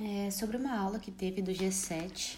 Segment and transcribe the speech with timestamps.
[0.00, 2.36] É sobre uma aula que teve do G7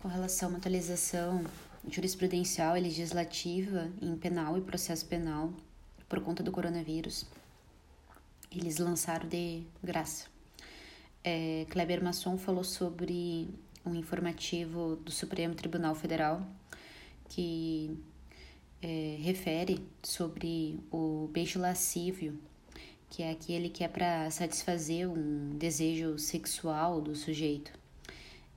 [0.00, 1.44] com relação a uma atualização
[1.88, 5.52] jurisprudencial e legislativa em penal e processo penal
[6.08, 7.26] por conta do coronavírus.
[8.50, 10.26] Eles lançaram de graça.
[11.24, 13.48] É, Kleber Masson falou sobre
[13.84, 16.46] um informativo do Supremo Tribunal Federal
[17.28, 17.98] que
[18.80, 22.38] é, refere sobre o beijo lascívio,
[23.12, 27.70] que é aquele que é para satisfazer um desejo sexual do sujeito.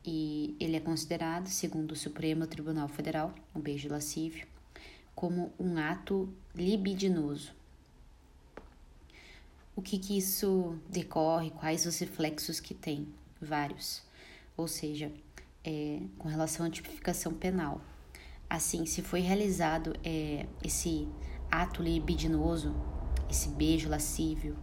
[0.05, 4.47] E ele é considerado, segundo o Supremo Tribunal Federal, o beijo lascívio,
[5.13, 7.53] como um ato libidinoso.
[9.75, 11.51] O que, que isso decorre?
[11.51, 13.09] Quais os reflexos que tem?
[13.41, 14.03] Vários.
[14.55, 15.11] Ou seja,
[15.65, 17.81] é, com relação à tipificação penal.
[18.49, 21.09] Assim, se foi realizado é, esse
[21.51, 22.73] ato libidinoso,
[23.35, 24.55] esse beijo lascívio,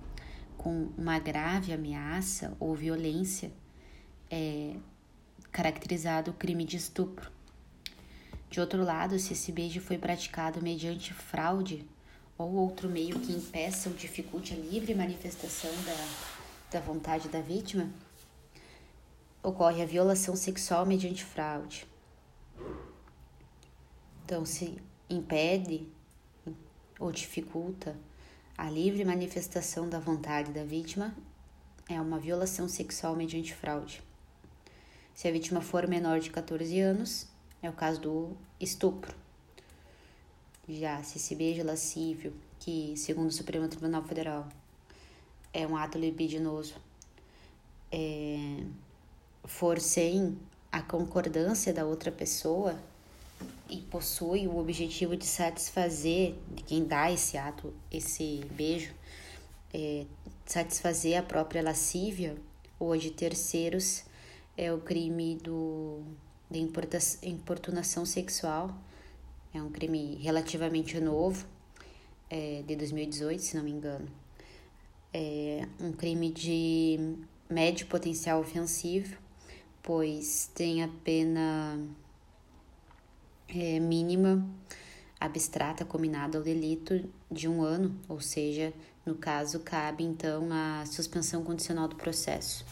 [0.57, 3.53] com uma grave ameaça ou violência,
[4.31, 4.75] é
[5.51, 7.31] caracterizado o crime de estupro.
[8.49, 11.87] De outro lado, se esse beijo foi praticado mediante fraude
[12.39, 17.91] ou outro meio que impeça ou dificulte a livre manifestação da, da vontade da vítima,
[19.43, 21.87] ocorre a violação sexual mediante fraude.
[24.25, 24.79] Então, se
[25.11, 25.87] impede
[26.99, 27.95] ou dificulta
[28.57, 31.15] a livre manifestação da vontade da vítima,
[31.89, 34.03] é uma violação sexual mediante fraude.
[35.15, 37.27] Se a vítima for menor de 14 anos,
[37.63, 39.15] é o caso do estupro.
[40.69, 44.49] Já se esse beijo lascívio, que segundo o Supremo Tribunal Federal
[45.53, 46.75] é um ato libidinoso,
[47.91, 48.65] é,
[49.45, 50.39] for sem
[50.71, 52.79] a concordância da outra pessoa
[53.69, 56.35] e possui o objetivo de satisfazer
[56.67, 58.93] quem dá esse ato, esse beijo,
[59.73, 60.05] é,
[60.45, 62.37] satisfazer a própria lascívia
[62.79, 64.05] ou a de terceiros,
[64.57, 66.03] é o crime do,
[66.51, 66.59] de
[67.23, 68.75] importunação sexual
[69.55, 71.47] é um crime relativamente novo,
[72.31, 74.09] é, de 2018, se não me engano.
[75.13, 77.17] É um crime de
[77.51, 79.15] médio potencial ofensivo,
[79.83, 81.79] pois tem a pena
[83.49, 84.47] é, mínima
[85.21, 88.73] abstrata combinada ao delito de um ano, ou seja,
[89.07, 92.65] no caso, cabe então a suspensão condicional do processo.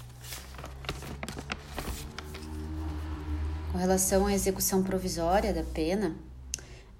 [3.70, 6.16] Com relação à execução provisória da pena,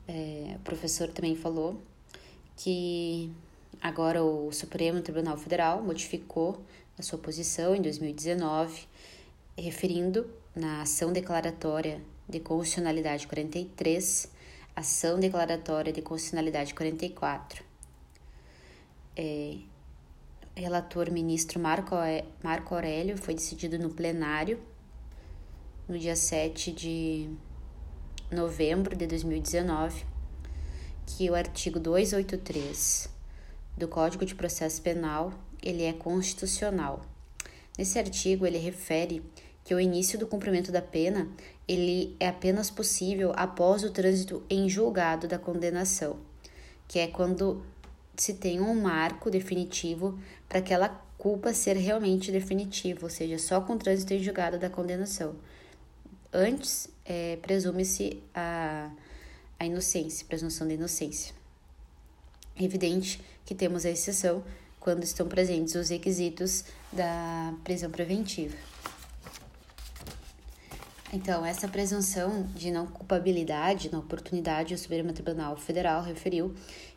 [0.06, 1.82] é, o professor também falou
[2.56, 3.32] que
[3.81, 6.62] agora o Supremo Tribunal Federal modificou
[6.98, 8.87] a sua posição em 2019,
[9.56, 12.00] referindo na ação declaratória
[12.31, 14.31] de constitucionalidade 43,
[14.75, 17.65] ação declaratória de constitucionalidade 44.
[19.17, 19.57] É,
[20.55, 21.97] relator ministro Marco,
[22.43, 24.61] Marco Aurélio foi decidido no plenário
[25.89, 27.31] no dia 7 de
[28.31, 30.05] novembro de 2019
[31.07, 33.09] que o artigo 283
[33.77, 37.05] do Código de Processo Penal ele é constitucional.
[37.77, 39.23] Nesse artigo ele refere
[39.65, 41.29] que o início do cumprimento da pena
[41.70, 46.19] ele é apenas possível após o trânsito em julgado da condenação,
[46.88, 47.64] que é quando
[48.16, 53.75] se tem um marco definitivo para aquela culpa ser realmente definitiva, ou seja, só com
[53.75, 55.36] o trânsito em julgado da condenação.
[56.32, 58.91] Antes, é, presume-se a,
[59.56, 61.32] a inocência, presunção de inocência.
[62.56, 64.42] É evidente que temos a exceção
[64.81, 68.56] quando estão presentes os requisitos da prisão preventiva.
[71.12, 76.54] Então, essa presunção de não culpabilidade na oportunidade, o Supremo Tribunal Federal referiu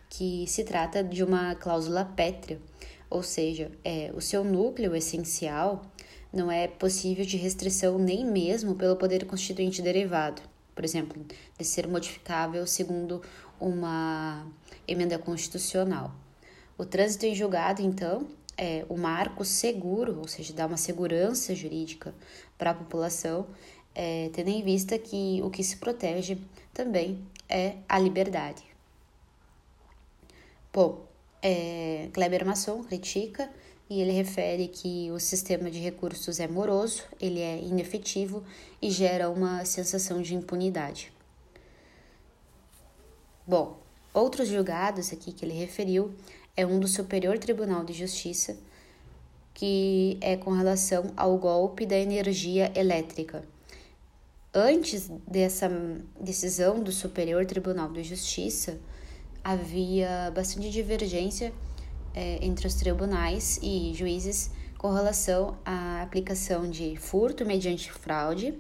[0.08, 2.62] que se trata de uma cláusula pétrea,
[3.10, 5.82] ou seja, é, o seu núcleo essencial
[6.32, 10.44] não é possível de restrição nem mesmo pelo poder constituinte derivado,
[10.76, 11.26] por exemplo,
[11.58, 13.20] de ser modificável segundo
[13.60, 14.46] uma
[14.88, 16.14] emenda constitucional.
[16.78, 22.14] O trânsito em julgado, então, é o marco seguro, ou seja, dá uma segurança jurídica
[22.58, 23.48] para a população,
[23.96, 26.38] é, tendo em vista que o que se protege
[26.74, 28.64] também é a liberdade.
[30.72, 31.06] Bom,
[31.42, 33.50] é, Kleber Masson critica
[33.90, 38.44] e ele refere que o sistema de recursos é moroso, ele é inefetivo
[38.82, 41.12] e gera uma sensação de impunidade.
[43.46, 43.78] Bom,
[44.14, 46.12] outros julgados aqui que ele referiu
[46.56, 48.58] é um do Superior Tribunal de Justiça,
[49.54, 53.44] que é com relação ao golpe da energia elétrica.
[54.56, 55.68] Antes dessa
[56.22, 58.80] decisão do Superior Tribunal de Justiça,
[59.44, 61.52] havia bastante divergência
[62.14, 68.54] é, entre os tribunais e juízes com relação à aplicação de furto mediante fraude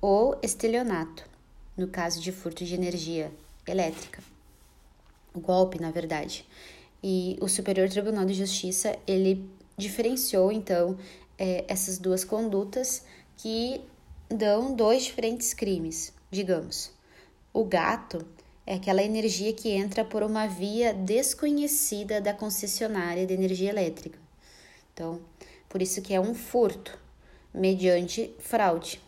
[0.00, 1.28] ou estelionato,
[1.76, 3.32] no caso de furto de energia
[3.66, 4.22] elétrica.
[5.34, 6.46] Golpe, na verdade.
[7.02, 10.96] E o Superior Tribunal de Justiça, ele diferenciou, então,
[11.36, 13.04] é, essas duas condutas
[13.36, 13.80] que
[14.28, 16.90] dão dois diferentes crimes, digamos.
[17.52, 18.26] O gato
[18.66, 24.18] é aquela energia que entra por uma via desconhecida da concessionária de energia elétrica.
[24.92, 25.20] Então,
[25.68, 26.98] por isso que é um furto
[27.54, 29.00] mediante fraude.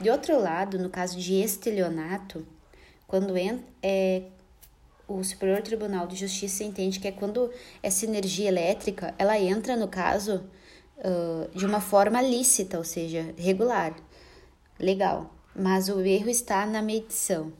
[0.00, 2.46] De outro lado, no caso de estelionato,
[3.06, 3.34] quando
[3.82, 4.22] é
[5.08, 7.50] o Superior Tribunal de Justiça entende que é quando
[7.82, 10.44] essa energia elétrica ela entra no caso
[10.98, 13.96] uh, de uma forma lícita, ou seja, regular,
[14.78, 17.52] legal, mas o erro está na medição.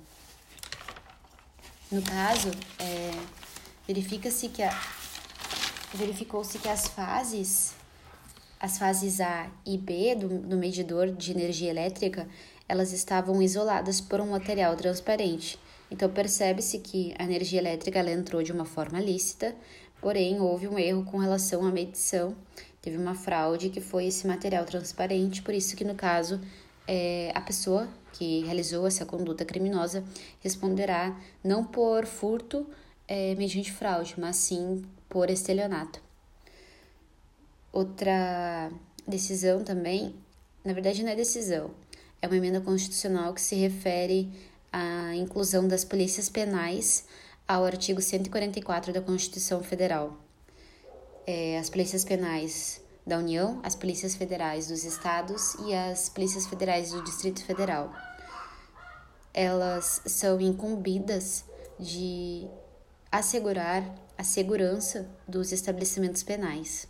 [1.90, 3.10] No caso, é,
[3.86, 4.62] verifica-se que
[5.94, 7.74] verificou-se que as fases,
[8.60, 12.28] as fases A e B do, do medidor de energia elétrica,
[12.68, 15.58] elas estavam isoladas por um material transparente.
[15.90, 19.56] Então percebe-se que a energia elétrica ela entrou de uma forma lícita,
[20.00, 22.36] porém houve um erro com relação à medição,
[22.82, 26.38] teve uma fraude que foi esse material transparente, por isso que no caso
[26.88, 30.02] é, a pessoa que realizou essa conduta criminosa
[30.40, 31.14] responderá
[31.44, 32.66] não por furto
[33.06, 36.00] é, mediante fraude, mas sim por estelionato.
[37.70, 38.70] Outra
[39.06, 40.14] decisão também,
[40.64, 41.70] na verdade não é decisão,
[42.22, 44.32] é uma emenda constitucional que se refere
[44.72, 47.04] a inclusão das polícias penais
[47.46, 50.16] ao artigo 144 da Constituição Federal.
[51.26, 56.92] É, as polícias penais da União, as polícias federais dos estados e as polícias federais
[56.92, 57.90] do Distrito Federal.
[59.32, 61.44] Elas são incumbidas
[61.80, 62.46] de
[63.10, 63.82] assegurar
[64.16, 66.86] a segurança dos estabelecimentos penais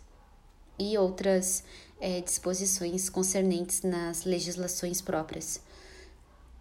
[0.77, 1.63] e outras
[2.01, 5.61] é, disposições concernentes nas legislações próprias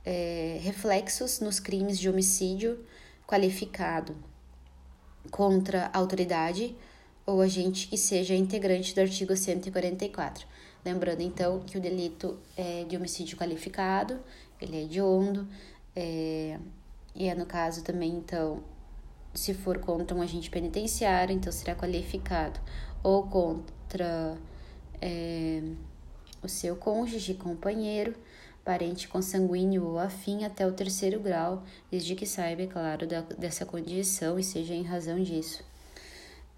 [0.05, 2.85] é, reflexos nos crimes de homicídio
[3.27, 4.17] qualificado
[5.31, 6.77] contra a autoridade
[7.29, 10.47] ou agente que seja integrante do artigo 144.
[10.83, 14.19] Lembrando então que o delito é de homicídio qualificado,
[14.59, 15.47] ele é hediondo,
[15.95, 16.59] é,
[17.15, 18.63] e é no caso também, então,
[19.35, 22.59] se for contra um agente penitenciário, então será qualificado
[23.03, 24.39] ou contra
[24.99, 25.63] é,
[26.43, 28.15] o seu cônjuge, companheiro,
[28.65, 33.67] parente consanguíneo ou afim até o terceiro grau, desde que saiba, é claro, da, dessa
[33.67, 35.68] condição e seja em razão disso.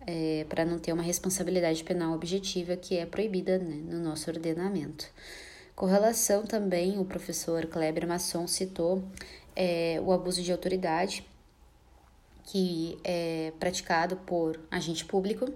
[0.07, 5.07] É, para não ter uma responsabilidade penal objetiva que é proibida né, no nosso ordenamento.
[5.77, 9.03] Com relação também, o professor Kleber Masson citou
[9.55, 11.25] é, o abuso de autoridade,
[12.45, 15.53] que é praticado por agente público,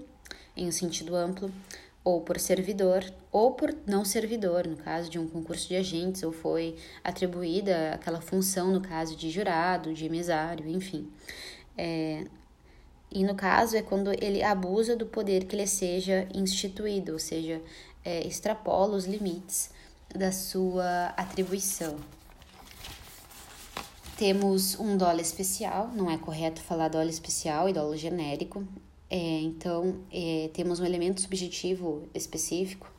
[0.57, 1.51] em um sentido amplo,
[2.05, 3.03] ou por servidor
[3.33, 8.21] ou por não servidor, no caso de um concurso de agentes, ou foi atribuída aquela
[8.21, 11.11] função no caso de jurado, de mesário, enfim.
[11.77, 12.25] É,
[13.15, 17.63] e no caso é quando ele abusa do poder que lhe seja instituído, ou seja,
[18.05, 19.71] é, extrapola os limites
[20.13, 21.97] da sua atribuição.
[24.19, 28.67] Temos um dólar especial, não é correto falar dólar especial e dólar genérico,
[29.09, 32.91] é, então, é, temos um elemento subjetivo específico,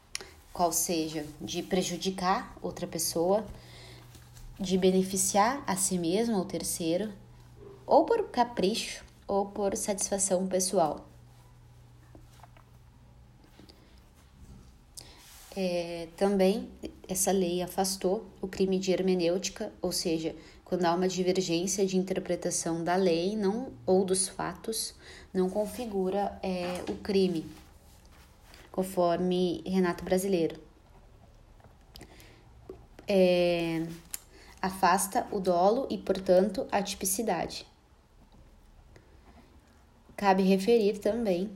[0.53, 3.45] qual seja de prejudicar outra pessoa,
[4.57, 7.11] de beneficiar a si mesmo ou terceiro,
[7.85, 11.07] ou por capricho ou por satisfação pessoal.
[15.57, 16.69] É, também
[17.07, 22.83] essa lei afastou o crime de hermenêutica, ou seja, quando há uma divergência de interpretação
[22.83, 24.93] da lei não, ou dos fatos,
[25.33, 27.45] não configura é, o crime,
[28.71, 30.59] conforme Renato Brasileiro.
[33.07, 33.85] É,
[34.61, 37.65] afasta o dolo e, portanto, a tipicidade.
[40.15, 41.49] Cabe referir também,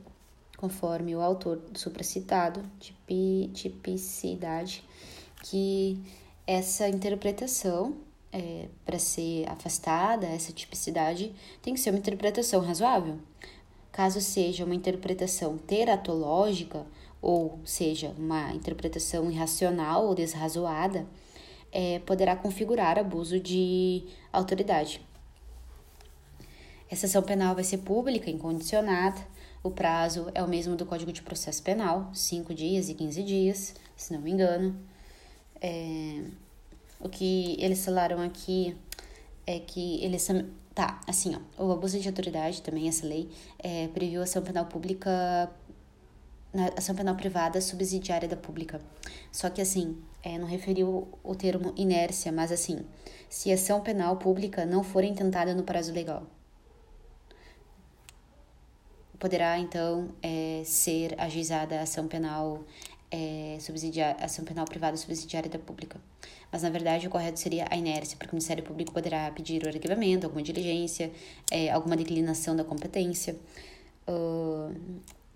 [0.58, 4.84] conforme o autor supracitado, tipi, tipicidade,
[5.44, 5.98] que
[6.46, 7.96] essa interpretação
[8.32, 13.18] é, para ser afastada, essa tipicidade, tem que ser uma interpretação razoável.
[13.92, 16.86] Caso seja uma interpretação teratológica,
[17.22, 21.08] ou seja, uma interpretação irracional ou desrazoada,
[21.72, 25.02] é, poderá configurar abuso de autoridade.
[26.90, 29.20] Essa ação penal vai ser pública, incondicionada.
[29.62, 33.76] O prazo é o mesmo do Código de Processo Penal, 5 dias e 15 dias,
[33.96, 34.76] se não me engano.
[35.62, 36.24] É,
[37.00, 38.76] o que eles falaram aqui
[39.46, 40.28] é que eles
[40.74, 45.52] tá assim ó o abuso de autoridade também essa lei é, previu ação penal pública
[46.54, 48.82] na ação penal privada subsidiária da pública.
[49.32, 52.80] Só que assim, é, não referiu o termo inércia, mas assim,
[53.30, 56.24] se ação penal pública não for intentada no prazo legal.
[59.20, 62.64] Poderá, então, é, ser ajuizada ação penal
[63.12, 66.00] é, subsidiária, ação penal privada subsidiária da pública.
[66.52, 69.68] Mas, na verdade, o correto seria a inércia, porque o Ministério Público poderá pedir o
[69.68, 71.12] arquivamento, alguma diligência,
[71.52, 73.36] é, alguma declinação da competência.
[74.08, 74.74] Uh,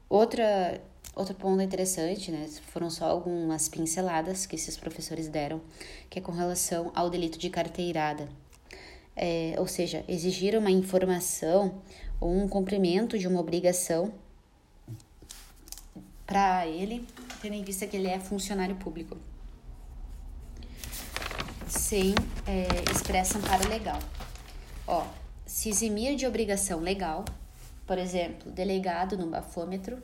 [0.10, 0.82] outra
[1.16, 5.62] Outro ponto interessante, né, foram só algumas pinceladas que esses professores deram,
[6.10, 8.28] que é com relação ao delito de carteirada.
[9.16, 11.84] É, ou seja, exigir uma informação
[12.20, 14.14] ou um cumprimento de uma obrigação
[16.26, 17.08] para ele,
[17.42, 19.18] tendo em vista que ele é funcionário público,
[21.68, 22.16] sem
[22.48, 24.00] é, expressa amparo legal.
[24.88, 25.06] Ó,
[25.46, 27.26] se eximir de obrigação legal,
[27.86, 30.02] por exemplo, delegado no bafômetro,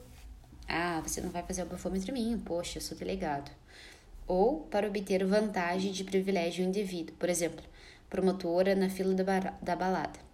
[0.67, 3.49] ah, você não vai fazer o bafômetro mim, poxa, eu sou delegado.
[4.27, 7.63] Ou para obter vantagem de privilégio indevido, por exemplo,
[8.09, 10.28] promotora na fila da, da balada.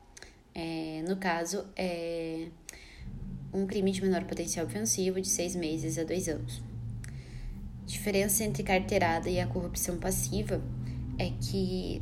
[0.56, 2.48] É, no caso, é
[3.54, 6.64] um crime de menor potencial ofensivo de seis meses a dois anos.
[7.86, 10.62] Diferença entre carteirada e a corrupção passiva
[11.20, 12.02] é que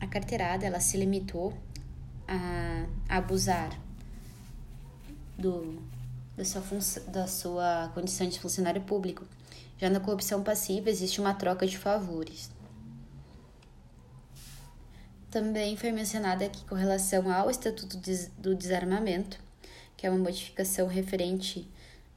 [0.00, 1.52] a carteirada ela se limitou
[2.26, 3.78] a abusar
[5.36, 5.82] do
[6.36, 6.60] da sua,
[7.08, 9.26] da sua condição de funcionário público.
[9.76, 12.48] Já na corrupção passiva existe uma troca de favores.
[15.30, 17.98] Também foi mencionado aqui com relação ao Estatuto
[18.38, 19.38] do Desarmamento,
[19.96, 21.68] que é uma modificação referente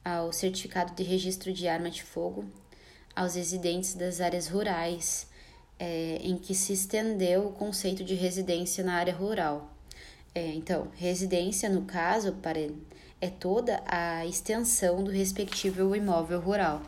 [0.04, 2.44] ao certificado de registro de arma de fogo
[3.14, 5.26] aos residentes das áreas rurais,
[5.78, 9.70] é, em que se estendeu o conceito de residência na área rural.
[10.34, 12.58] É, então, residência, no caso, para
[13.20, 16.82] é toda a extensão do respectivo imóvel rural.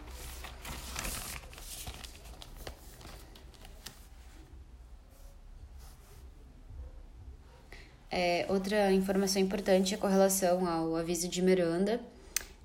[8.16, 12.00] É, outra informação importante é com relação ao aviso de Miranda,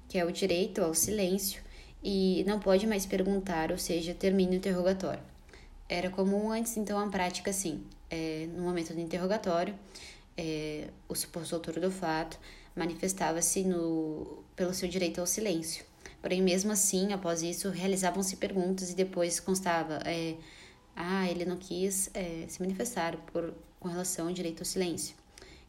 [0.07, 1.59] que é o direito ao silêncio,
[2.03, 5.23] e não pode mais perguntar, ou seja, termina o interrogatório.
[5.89, 9.73] Era comum antes, então, a prática assim: é, no momento do interrogatório,
[10.37, 12.39] é, o suposto autor do fato
[12.75, 13.65] manifestava-se
[14.55, 15.83] pelo seu direito ao silêncio.
[16.21, 20.35] Porém, mesmo assim, após isso, realizavam-se perguntas e depois constava, é,
[20.95, 25.17] ah, ele não quis é, se manifestar por, com relação ao direito ao silêncio.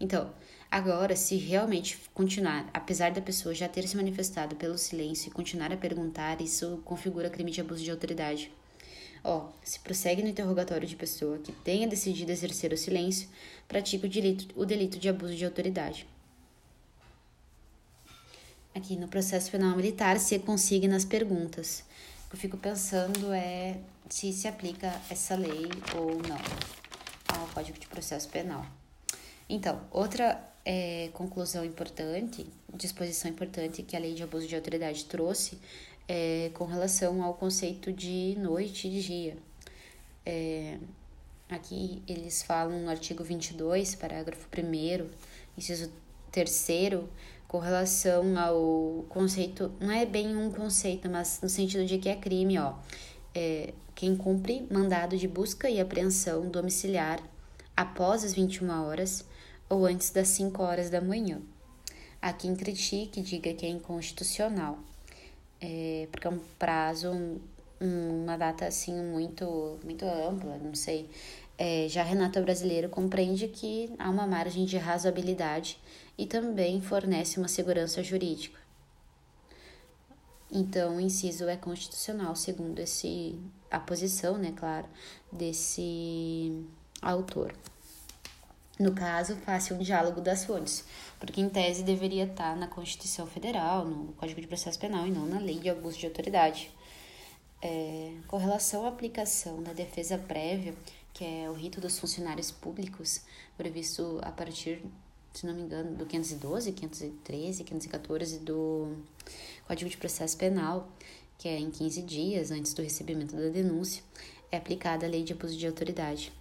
[0.00, 0.32] Então,
[0.70, 5.72] agora, se realmente continuar, apesar da pessoa já ter se manifestado pelo silêncio e continuar
[5.72, 8.50] a perguntar, isso configura crime de abuso de autoridade.
[9.22, 13.28] Ó, se prossegue no interrogatório de pessoa que tenha decidido exercer o silêncio,
[13.68, 16.06] pratica o delito, o delito de abuso de autoridade
[18.74, 21.84] aqui no processo penal militar se consiga nas perguntas.
[22.26, 23.78] O que eu fico pensando é
[24.08, 26.38] se se aplica essa lei ou não
[27.28, 28.79] ao Código de Processo Penal.
[29.52, 35.58] Então, outra é, conclusão importante, disposição importante que a lei de abuso de autoridade trouxe
[36.06, 39.36] é com relação ao conceito de noite e dia.
[40.24, 40.78] É,
[41.48, 45.08] aqui eles falam no artigo 22, parágrafo 1,
[45.58, 45.90] inciso
[46.30, 46.68] 3
[47.48, 52.14] com relação ao conceito, não é bem um conceito, mas no sentido de que é
[52.14, 52.74] crime, ó.
[53.34, 57.20] É, quem cumpre mandado de busca e apreensão domiciliar
[57.76, 59.28] após as 21 horas
[59.70, 61.40] ou antes das 5 horas da manhã.
[62.20, 64.78] Há quem critique diga que é inconstitucional,
[65.60, 67.10] é, porque é um prazo,
[67.80, 71.08] um, uma data assim muito, muito ampla, não sei.
[71.56, 75.78] É, já Renata Brasileiro compreende que há uma margem de razoabilidade
[76.18, 78.58] e também fornece uma segurança jurídica.
[80.52, 83.38] Então, o inciso é constitucional, segundo esse,
[83.70, 84.86] a posição, né, claro,
[85.30, 86.66] desse
[87.00, 87.54] autor.
[88.80, 90.86] No caso, faça um diálogo das fontes,
[91.18, 95.26] porque em tese deveria estar na Constituição Federal, no Código de Processo Penal e não
[95.26, 96.70] na Lei de Abuso de Autoridade.
[97.60, 100.74] É, com relação à aplicação da defesa prévia,
[101.12, 103.20] que é o rito dos funcionários públicos,
[103.54, 104.82] previsto a partir,
[105.34, 108.96] se não me engano, do 512, 513, 514 do
[109.66, 110.88] Código de Processo Penal,
[111.36, 114.02] que é em 15 dias antes do recebimento da denúncia,
[114.50, 116.32] é aplicada a lei de abuso de autoridade.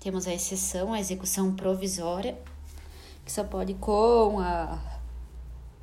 [0.00, 2.38] Temos a exceção à execução provisória,
[3.22, 4.80] que só pode com a.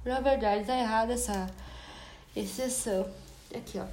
[0.04, 1.48] Na verdade, tá errada essa
[2.36, 3.08] exceção.
[3.56, 3.86] Aqui, ó.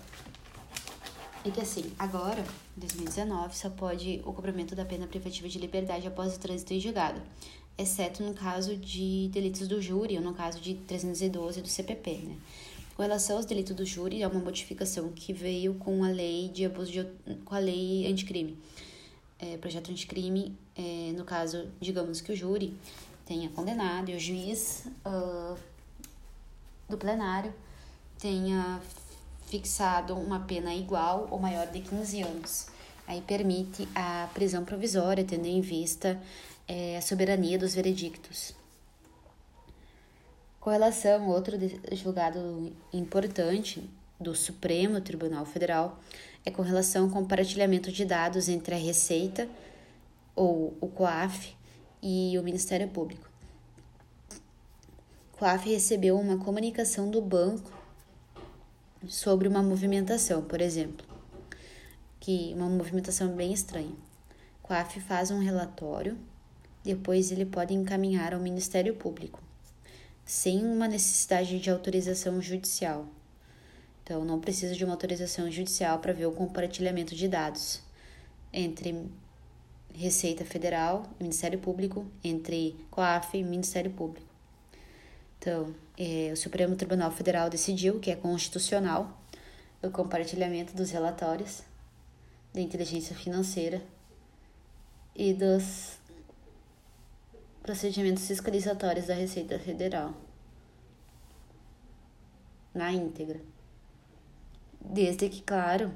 [1.46, 2.42] É que assim, agora,
[2.74, 6.80] em 2019, só pode o cumprimento da pena privativa de liberdade após o trânsito em
[6.80, 7.20] julgado.
[7.76, 12.36] exceto no caso de delitos do júri ou no caso de 312 do CPP, né?
[12.96, 16.64] Com relação aos delitos do júri, é uma modificação que veio com a lei de
[16.64, 17.04] abuso de,
[17.44, 18.56] com a lei anticrime.
[19.44, 22.74] É, projeto anticrime, é, no caso, digamos que o júri
[23.26, 25.54] tenha condenado e o juiz uh,
[26.88, 27.52] do plenário
[28.18, 28.80] tenha
[29.46, 32.68] fixado uma pena igual ou maior de 15 anos.
[33.06, 36.18] Aí permite a prisão provisória, tendo em vista
[36.66, 38.54] é, a soberania dos veredictos.
[40.58, 41.58] Com relação a outro
[41.92, 43.84] julgado importante
[44.18, 46.00] do Supremo Tribunal Federal,
[46.44, 49.48] é com relação ao compartilhamento de dados entre a Receita,
[50.36, 51.56] ou o COAF,
[52.02, 53.30] e o Ministério Público.
[55.32, 57.72] O COAF recebeu uma comunicação do banco
[59.08, 61.06] sobre uma movimentação, por exemplo,
[62.20, 63.94] que uma movimentação bem estranha.
[64.62, 66.18] O COAF faz um relatório,
[66.82, 69.42] depois ele pode encaminhar ao Ministério Público
[70.24, 73.06] sem uma necessidade de autorização judicial.
[74.04, 77.80] Então, não precisa de uma autorização judicial para ver o compartilhamento de dados
[78.52, 79.10] entre
[79.94, 84.26] Receita Federal e Ministério Público, entre COAF e Ministério Público.
[85.38, 89.18] Então, é, o Supremo Tribunal Federal decidiu que é constitucional
[89.82, 91.62] o compartilhamento dos relatórios
[92.52, 93.82] da inteligência financeira
[95.14, 95.98] e dos
[97.62, 100.14] procedimentos fiscalizatórios da Receita Federal
[102.74, 103.53] na íntegra.
[104.84, 105.92] Desde que, claro,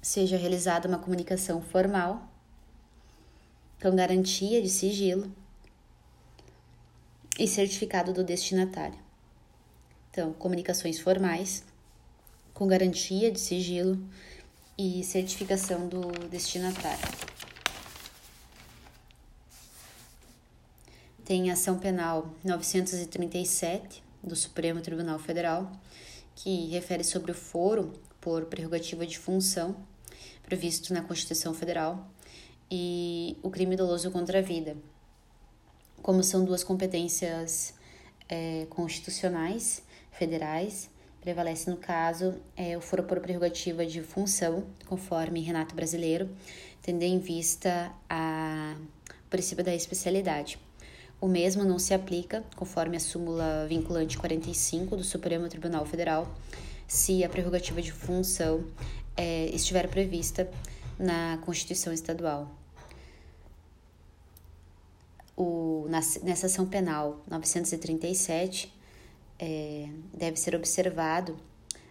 [0.00, 2.28] seja realizada uma comunicação formal
[3.80, 5.30] com garantia de sigilo
[7.38, 8.98] e certificado do destinatário.
[10.10, 11.62] Então, comunicações formais
[12.54, 14.02] com garantia de sigilo
[14.78, 17.26] e certificação do destinatário.
[21.26, 25.72] tem ação penal 937 do Supremo Tribunal Federal,
[26.36, 29.74] que refere sobre o foro por prerrogativa de função
[30.46, 32.08] previsto na Constituição Federal
[32.70, 34.76] e o crime doloso contra a vida.
[36.00, 37.74] Como são duas competências
[38.28, 39.82] é, constitucionais
[40.12, 40.88] federais,
[41.20, 46.30] prevalece no caso é, o foro por prerrogativa de função, conforme Renato Brasileiro,
[46.80, 48.76] tendo em vista a,
[49.26, 50.58] o princípio da especialidade.
[51.20, 56.28] O mesmo não se aplica, conforme a súmula vinculante 45 do Supremo Tribunal Federal,
[56.86, 58.64] se a prerrogativa de função
[59.16, 60.48] é, estiver prevista
[60.98, 62.50] na Constituição Estadual.
[65.36, 68.72] O, na, nessa ação penal 937,
[69.38, 71.36] é, deve ser observado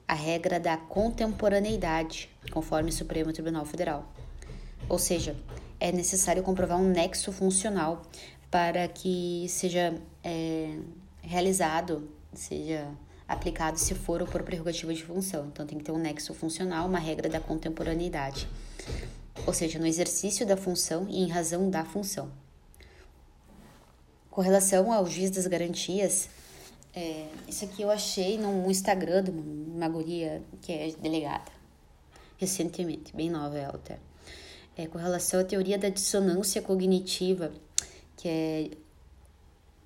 [0.08, 4.12] a regra da contemporaneidade, conforme o Supremo Tribunal Federal.
[4.88, 5.36] Ou seja,
[5.80, 8.04] é necessário comprovar um nexo funcional
[8.56, 10.78] para que seja é,
[11.22, 12.88] realizado, seja
[13.28, 15.48] aplicado se for ou por prerrogativa de função.
[15.48, 18.48] Então tem que ter um nexo funcional, uma regra da contemporaneidade.
[19.46, 22.32] Ou seja, no exercício da função e em razão da função.
[24.32, 26.30] Com relação ao juiz das garantias,
[26.94, 31.52] é, isso aqui eu achei no Instagram de uma guria que é delegada,
[32.38, 34.00] recentemente, bem nova ela até.
[34.78, 37.52] É, com relação à teoria da dissonância cognitiva,
[38.26, 38.72] que é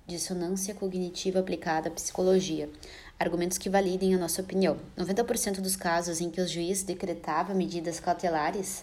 [0.06, 2.70] dissonância cognitiva aplicada à psicologia.
[3.18, 4.78] Argumentos que validem a nossa opinião.
[4.96, 8.82] 90% dos casos em que o juiz decretava medidas cautelares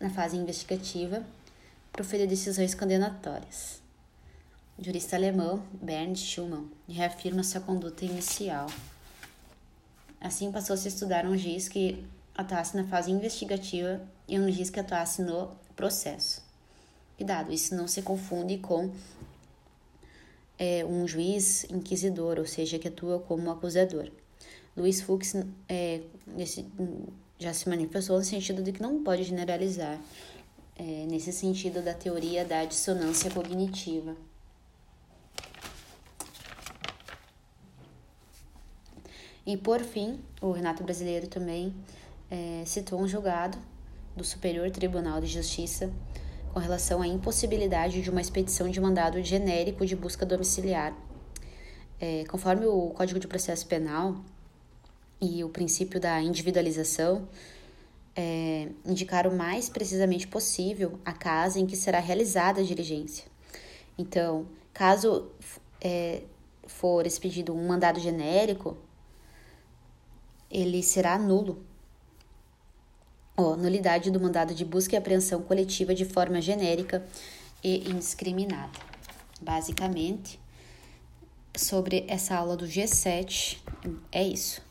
[0.00, 1.22] na fase investigativa
[1.92, 3.82] proferia decisões condenatórias.
[4.78, 8.68] O jurista alemão Bernd Schumann reafirma sua conduta inicial.
[10.18, 12.02] Assim, passou-se a estudar um juiz que
[12.34, 16.47] atuasse na fase investigativa e um juiz que atuasse no processo.
[17.18, 18.92] Cuidado, isso não se confunde com
[20.56, 24.08] é, um juiz inquisidor, ou seja, que atua como acusador.
[24.76, 25.34] Luiz Fux
[25.68, 26.64] é, nesse,
[27.36, 30.00] já se manifestou no sentido de que não pode generalizar,
[30.76, 34.16] é, nesse sentido da teoria da dissonância cognitiva.
[39.44, 41.74] E por fim, o Renato Brasileiro também
[42.30, 43.58] é, citou um julgado
[44.16, 45.92] do Superior Tribunal de Justiça
[46.52, 50.96] com relação à impossibilidade de uma expedição de mandado genérico de busca domiciliar.
[52.00, 54.16] É, conforme o Código de Processo Penal
[55.20, 57.28] e o princípio da individualização,
[58.14, 63.24] é, indicar o mais precisamente possível a casa em que será realizada a diligência.
[63.96, 65.30] Então, caso
[65.80, 66.22] é,
[66.66, 68.76] for expedido um mandado genérico,
[70.50, 71.64] ele será nulo
[73.38, 77.04] Nulidade do mandado de busca e apreensão coletiva de forma genérica
[77.62, 78.72] e indiscriminada.
[79.40, 80.40] Basicamente,
[81.56, 83.58] sobre essa aula do G7,
[84.10, 84.67] é isso.